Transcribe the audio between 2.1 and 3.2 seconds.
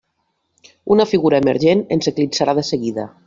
eclipsarà de seguida.